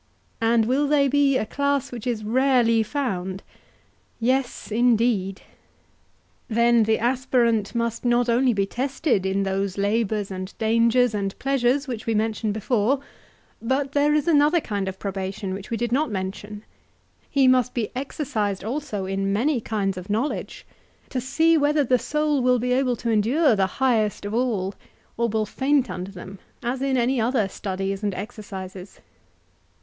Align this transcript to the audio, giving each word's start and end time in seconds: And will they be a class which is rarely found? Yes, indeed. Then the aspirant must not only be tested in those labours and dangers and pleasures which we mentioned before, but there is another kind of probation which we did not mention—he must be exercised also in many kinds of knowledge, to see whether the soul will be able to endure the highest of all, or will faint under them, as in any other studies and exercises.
And 0.41 0.65
will 0.65 0.87
they 0.87 1.07
be 1.07 1.37
a 1.37 1.45
class 1.45 1.91
which 1.91 2.07
is 2.07 2.23
rarely 2.23 2.81
found? 2.81 3.43
Yes, 4.19 4.71
indeed. 4.71 5.43
Then 6.47 6.81
the 6.85 6.97
aspirant 6.97 7.75
must 7.75 8.03
not 8.03 8.27
only 8.27 8.51
be 8.51 8.65
tested 8.65 9.27
in 9.27 9.43
those 9.43 9.77
labours 9.77 10.31
and 10.31 10.57
dangers 10.57 11.13
and 11.13 11.37
pleasures 11.37 11.87
which 11.87 12.07
we 12.07 12.15
mentioned 12.15 12.51
before, 12.51 12.99
but 13.61 13.91
there 13.91 14.15
is 14.15 14.27
another 14.27 14.59
kind 14.59 14.87
of 14.87 14.97
probation 14.97 15.53
which 15.53 15.69
we 15.69 15.77
did 15.77 15.91
not 15.91 16.09
mention—he 16.09 17.47
must 17.47 17.75
be 17.75 17.91
exercised 17.95 18.63
also 18.63 19.05
in 19.05 19.31
many 19.31 19.61
kinds 19.61 19.97
of 19.99 20.09
knowledge, 20.09 20.65
to 21.09 21.21
see 21.21 21.59
whether 21.59 21.83
the 21.83 21.99
soul 21.99 22.41
will 22.41 22.57
be 22.57 22.71
able 22.73 22.95
to 22.95 23.11
endure 23.11 23.55
the 23.55 23.67
highest 23.77 24.25
of 24.25 24.33
all, 24.33 24.73
or 25.15 25.29
will 25.29 25.45
faint 25.45 25.91
under 25.91 26.09
them, 26.09 26.39
as 26.63 26.81
in 26.81 26.97
any 26.97 27.21
other 27.21 27.47
studies 27.47 28.01
and 28.01 28.15
exercises. 28.15 28.99